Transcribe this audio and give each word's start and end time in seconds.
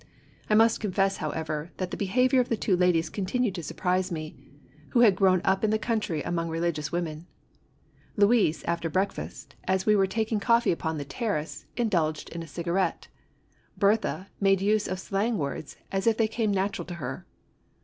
I 0.49 0.55
must 0.55 0.79
confess, 0.79 1.17
however, 1.17 1.69
that 1.77 1.91
the 1.91 1.93
58 1.93 1.93
IJT 1.93 1.93
THE 1.93 2.05
yOLUBILIS 2.07 2.09
BOWER. 2.09 2.23
behaviour 2.23 2.39
of 2.41 2.49
the 2.49 2.57
two 2.57 2.75
ladies 2.77 3.09
continued 3.11 3.53
to 3.53 3.61
surprise 3.61 4.11
me, 4.11 4.35
who 4.89 5.01
had 5.01 5.15
grown 5.15 5.41
up 5.43 5.63
in 5.63 5.69
the 5.69 5.77
country 5.77 6.23
among 6.23 6.49
religious 6.49 6.91
women. 6.91 7.27
Louise, 8.17 8.63
after 8.63 8.89
breakfast, 8.89 9.53
as 9.65 9.85
we 9.85 9.95
were 9.95 10.07
taking 10.07 10.39
coffee 10.39 10.71
upon 10.71 10.97
the 10.97 11.05
terrace, 11.05 11.65
indulged 11.77 12.29
in 12.29 12.41
a 12.41 12.47
cigarette. 12.47 13.09
Berthe 13.77 14.25
made 14.39 14.59
use 14.59 14.87
of 14.87 14.99
slang 14.99 15.37
words 15.37 15.77
as 15.91 16.07
if 16.07 16.17
they 16.17 16.27
came 16.27 16.49
natural 16.51 16.85
to 16.87 16.95
her. 16.95 17.27